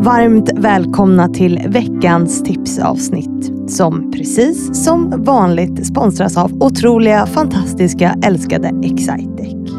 [0.00, 9.72] Varmt välkomna till veckans tipsavsnitt som precis som vanligt sponsras av otroliga, fantastiska, älskade Excitec.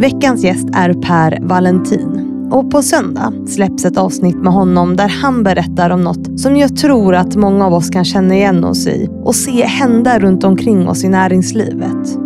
[0.00, 5.42] Veckans gäst är Per Valentin och på söndag släpps ett avsnitt med honom där han
[5.42, 9.08] berättar om något som jag tror att många av oss kan känna igen oss i
[9.24, 12.18] och se hända runt omkring oss i näringslivet.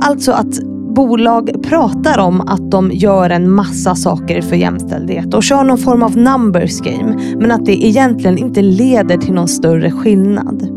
[0.00, 5.64] Alltså att bolag pratar om att de gör en massa saker för jämställdhet och kör
[5.64, 10.68] någon form av numbers game, men att det egentligen inte leder till någon större skillnad.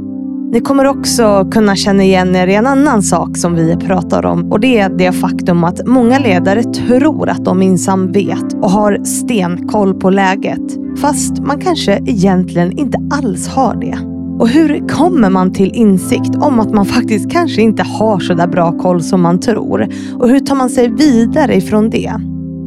[0.51, 4.51] Ni kommer också kunna känna igen er i en annan sak som vi pratar om
[4.51, 9.03] och det är det faktum att många ledare tror att de minsann vet och har
[9.03, 10.77] stenkoll på läget.
[11.01, 14.16] Fast man kanske egentligen inte alls har det.
[14.39, 18.47] Och hur kommer man till insikt om att man faktiskt kanske inte har så där
[18.47, 19.87] bra koll som man tror?
[20.19, 22.13] Och hur tar man sig vidare ifrån det?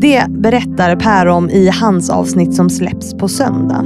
[0.01, 3.84] Det berättar Per om i hans avsnitt som släpps på söndag.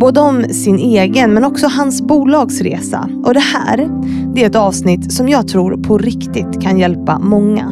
[0.00, 3.08] Både om sin egen men också hans bolagsresa.
[3.24, 3.88] Och det här,
[4.34, 7.66] det är ett avsnitt som jag tror på riktigt kan hjälpa många.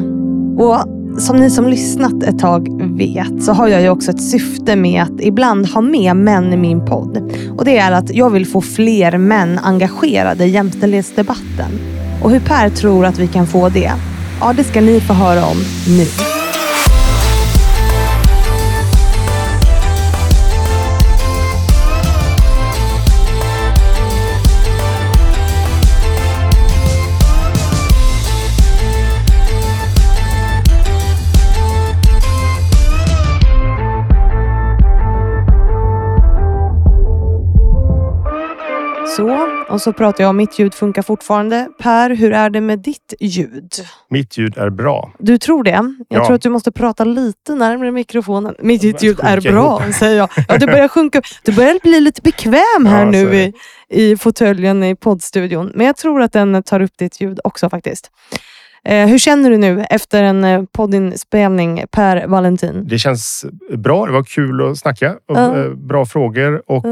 [0.59, 4.77] Och som ni som lyssnat ett tag vet så har jag ju också ett syfte
[4.77, 7.33] med att ibland ha med män i min podd.
[7.59, 11.71] Och det är att jag vill få fler män engagerade i jämställdhetsdebatten.
[12.23, 13.93] Och hur Per tror att vi kan få det?
[14.41, 15.57] Ja, det ska ni få höra om
[15.89, 16.30] nu.
[39.71, 41.69] Och så pratar jag om mitt ljud funkar fortfarande.
[41.79, 43.73] Per, hur är det med ditt ljud?
[44.11, 45.13] Mitt ljud är bra.
[45.19, 45.71] Du tror det?
[45.71, 46.27] Jag Ja.
[46.27, 48.55] tror att du måste prata lite närmare mikrofonen.
[48.59, 49.95] Mitt ljud är bra, ihop.
[49.95, 50.29] säger jag.
[50.49, 51.23] Ja, du börjar sjunka.
[51.45, 53.53] Du börjar bli lite bekväm här Ja, nu i,
[53.89, 55.73] i fåtöljen i poddstudion.
[55.75, 58.11] Men jag tror att den tar upp ditt ljud också faktiskt.
[58.85, 62.87] Eh, hur känner du nu efter en eh, poddinspelning, Per Valentin?
[62.89, 63.45] Det känns
[63.77, 64.07] bra.
[64.07, 65.15] Det var kul att snacka.
[65.27, 65.57] Ja.
[65.59, 66.63] eh, Bra frågor.
[66.67, 66.87] Och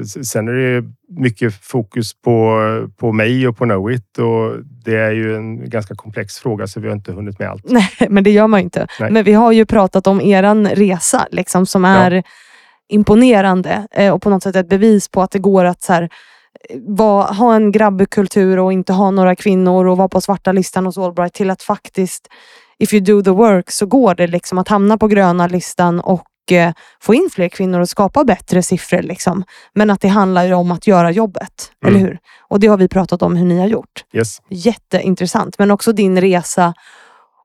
[0.00, 0.84] s- sen är det
[1.20, 2.58] mycket fokus på,
[2.96, 4.18] på mig och på Knowit.
[4.18, 7.64] Och det är ju en ganska komplex fråga så vi har inte hunnit med allt.
[7.70, 8.86] Nej, men det gör man ju inte.
[9.00, 9.10] Nej.
[9.10, 12.22] Men vi har ju pratat om eran resa liksom, som är
[12.88, 16.08] imponerande eh, och på något sätt ett bevis på att det går att så här,
[16.68, 20.86] eh, va, ha en grabbkultur och inte ha några kvinnor och vara på svarta listan
[20.86, 22.28] hos Allbright till att faktiskt,
[22.78, 26.24] if you do the work, så går det liksom att hamna på gröna listan och
[26.52, 29.02] eh, få in fler kvinnor och skapa bättre siffror.
[29.02, 29.44] Liksom.
[29.74, 31.94] Men att det handlar ju om att göra jobbet, Mm.
[31.96, 32.18] eller hur?
[32.48, 34.38] Och det har vi pratat om hur ni har gjort Yes.
[34.50, 35.58] jätteintressant.
[35.58, 36.74] Men också din resa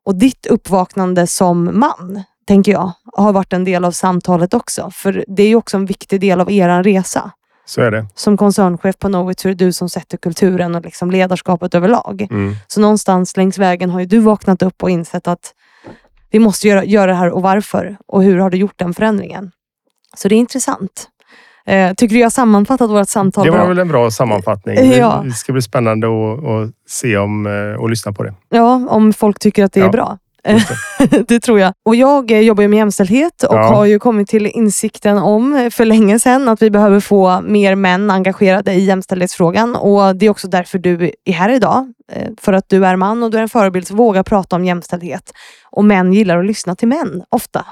[0.05, 4.91] och ditt uppvaknande som man, tänker jag, har varit en del av samtalet också.
[4.93, 7.31] För det är ju också en viktig del av er resa.
[7.69, 8.05] Så är det.
[8.15, 12.27] Som koncernchef på Knowit så är det du som sätter kulturen och liksom ledarskapet överlag.
[12.31, 12.55] Mm.
[12.67, 15.53] Så någonstans längs vägen har ju du vaknat upp och insett att
[16.31, 17.97] vi måste göra, göra det här och varför.
[18.07, 19.51] Och hur har du gjort den förändringen?
[20.17, 21.07] Så det är intressant.
[21.65, 23.67] Eh, tycker du jag har sammanfattat vårt samtal Det var bra?
[23.67, 24.75] väl en bra sammanfattning.
[24.75, 25.21] Det- Ja.
[25.25, 28.33] Det ska bli spännande att, se om eh, och lyssna på det.
[28.49, 29.91] Ja, om folk tycker att det är Ja.
[29.91, 30.17] bra.
[31.27, 31.73] Det tror jag.
[31.85, 33.63] Och jag eh, jobbar ju med jämställdhet och Ja.
[33.63, 37.75] har ju kommit till insikten om eh, för länge sedan att vi behöver få mer
[37.75, 39.75] män engagerade i jämställdhetsfrågan.
[39.75, 41.93] Och Det är också därför du är här idag.
[42.11, 44.65] eh, För att du är man och du är en förebild som vågar prata om
[44.65, 45.31] jämställdhet.
[45.71, 47.65] Och män gillar att lyssna till män, ofta.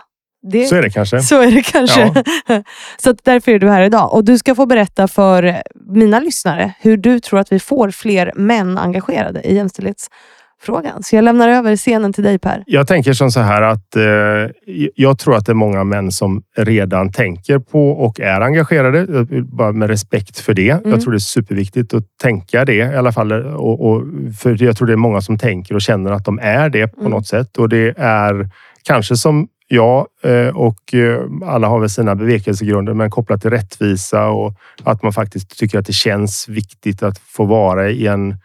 [0.52, 1.20] Det, Så är det kanske.
[1.22, 2.24] så är det kanske.
[3.04, 4.14] så att därför är du här idag.
[4.14, 8.32] Och Du ska få berätta för mina lyssnare hur du tror att vi får fler
[8.36, 10.18] män engagerade i jämställdhetsfrågan.
[11.02, 12.64] Så jag lämnar över scenen till dig Per.
[12.66, 14.04] Jag tänker som så här att eh,
[14.96, 19.24] jag tror att det är många män som redan tänker på och är engagerade.
[19.24, 20.70] Vill Bara med respekt för det.
[20.70, 20.90] Mm.
[20.92, 23.32] Jag tror det är superviktigt att tänka det i alla fall.
[23.32, 24.04] Och, och,
[24.40, 27.00] för jag tror det är många som tänker och känner att de är det på
[27.00, 27.12] Mm.
[27.12, 27.58] något sätt.
[27.58, 28.50] Och det är
[28.84, 34.28] kanske som jag eh, och eh, alla har väl sina bevekelsegrunder men kopplat till rättvisa
[34.28, 34.54] och
[34.84, 38.36] att man faktiskt tycker att det känns viktigt att få vara i en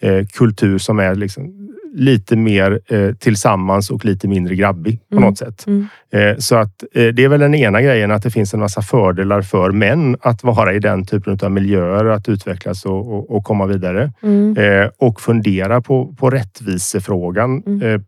[0.00, 1.56] eh, kultur som är liksom
[1.94, 5.28] lite mer eh, tillsammans och lite mindre grabbig på Mm.
[5.28, 5.66] något sätt.
[5.66, 5.86] Mm.
[6.12, 8.82] Eh, så att eh, det är väl den ena grejen att det finns en massa
[8.82, 13.44] fördelar för män att vara i den typen av miljöer, att utvecklas och, och, och
[13.44, 14.12] komma vidare.
[14.22, 14.56] Mm.
[14.56, 18.04] Eh, och fundera på, på rättvisefrågan Mm.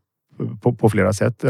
[0.62, 1.44] På, på flera sätt.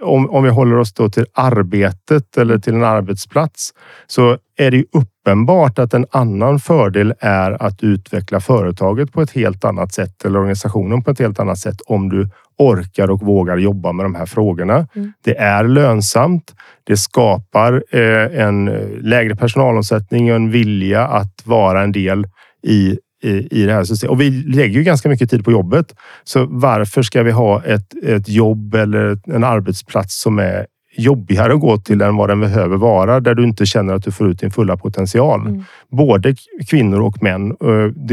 [0.00, 3.74] Om, om vi håller oss då till arbetet eller till en arbetsplats
[4.06, 9.64] så är det uppenbart att en annan fördel är att utveckla företaget på ett helt
[9.64, 12.28] annat sätt eller organisationen på ett helt annat sätt om du
[12.58, 14.88] orkar och vågar jobba med de här frågorna.
[14.94, 15.12] Mm.
[15.24, 16.54] Det är lönsamt.
[16.84, 18.64] Det skapar eh, en
[19.00, 22.26] lägre personalomsättning och en vilja att vara en del
[22.62, 24.10] i i, det här systemet.
[24.10, 25.94] Och vi lägger ju ganska mycket tid på jobbet.
[26.24, 31.60] Så varför ska vi ha ett, ett jobb eller en arbetsplats som är jobbigare att
[31.60, 34.40] gå till än vad den behöver vara, där du inte känner att du får ut
[34.40, 35.40] din fulla potential.
[35.40, 35.64] Mm.
[35.90, 36.34] Både
[36.68, 37.56] kvinnor och män.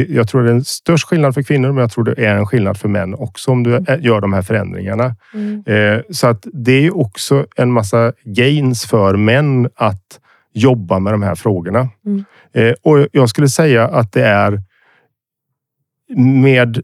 [0.09, 2.45] Jag tror det är en störst skillnad för kvinnor, men jag tror det är en
[2.45, 4.01] skillnad för män också om du mm.
[4.01, 5.15] gör de här förändringarna.
[5.33, 5.63] Mm.
[5.65, 10.19] Eh, så att det är också en massa gains för män att
[10.53, 11.89] jobba med de här frågorna.
[12.05, 12.25] Mm.
[12.53, 14.61] Eh, och jag skulle säga att det är
[16.15, 16.81] med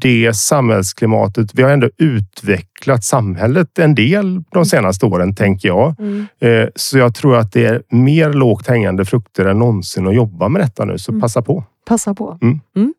[0.00, 1.54] det samhällsklimatet.
[1.54, 6.00] Vi har ändå utvecklat samhället en del de senaste åren, tänker jag.
[6.00, 6.26] Mm.
[6.40, 10.48] Eh, så jag tror att det är mer lågt hängande frukter än någonsin att jobba
[10.48, 10.98] med detta nu.
[10.98, 11.20] Så mm.
[11.20, 11.64] passa på.
[11.86, 12.38] Passa på.
[12.42, 12.60] Mm.
[12.76, 12.94] mm.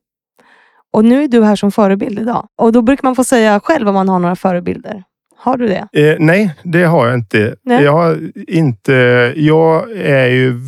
[0.93, 2.47] Och nu är du här som förebild idag.
[2.57, 5.03] Och då brukar man få säga själv om man har några förebilder.
[5.37, 5.87] Har du det?
[5.93, 7.55] Eh, nej, det har jag inte.
[7.63, 7.83] Nej.
[7.83, 8.93] Jag har inte.
[9.35, 10.59] Jag är ju.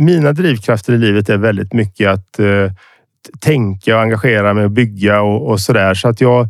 [0.00, 2.46] Mina drivkrafter i livet är väldigt mycket att eh,
[3.40, 5.94] tänka och engagera mig och bygga och, och så där.
[5.94, 6.48] Så att jag,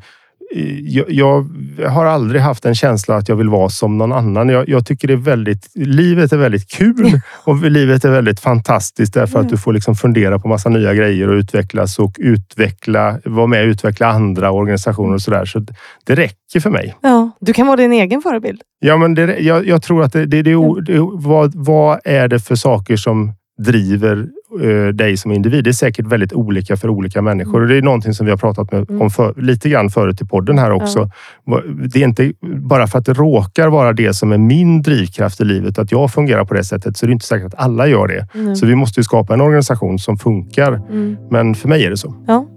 [0.83, 1.47] jag, jag,
[1.89, 4.49] har aldrig haft en känsla att jag vill vara som någon annan.
[4.49, 9.15] Jag, jag, tycker det är väldigt, livet är väldigt kul och livet är väldigt fantastiskt
[9.15, 13.47] därför att du får liksom fundera på massa nya grejer och utvecklas och utveckla, vara
[13.47, 15.45] med och utveckla andra organisationer och så där.
[15.45, 15.67] Så
[16.05, 16.97] det räcker för mig.
[17.03, 18.61] Ja, du kan vara din egen förebild.
[18.81, 22.41] Ja, men det, jag, jag tror att det, det, det, det vad, vad är det
[22.41, 24.27] för saker som driver
[24.63, 25.65] uh, dig som individ.
[25.65, 27.63] Det är säkert väldigt olika för olika människor mm.
[27.63, 29.03] och det är någonting som vi har pratat med, mm.
[29.03, 31.11] om för, lite grann förut i podden här också.
[31.45, 31.63] Ja.
[31.93, 35.45] Det är inte bara för att det råkar vara det som är min drivkraft i
[35.45, 38.07] livet, att jag fungerar på det sättet, så det är inte säkert att alla gör
[38.07, 38.29] det.
[38.35, 38.57] Mm.
[38.57, 40.73] Så vi måste ju skapa en organisation som funkar.
[40.73, 41.17] Mm.
[41.31, 42.15] Men för mig är det så.
[42.27, 42.49] Ja.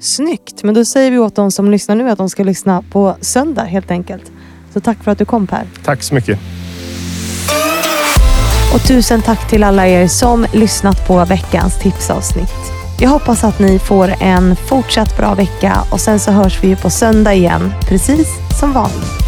[0.00, 3.16] Snyggt, men då säger vi åt de som lyssnar nu att de ska lyssna på
[3.20, 4.32] söndag helt enkelt.
[4.72, 5.64] Så tack för att du kom Per.
[5.84, 6.38] Tack så mycket.
[8.74, 12.72] Och tusen tack till alla er som lyssnat på veckans tipsavsnitt.
[13.00, 16.90] Jag hoppas att ni får en fortsatt bra vecka och sen så hörs vi på
[16.90, 18.28] söndag igen, precis
[18.60, 19.19] som vanligt.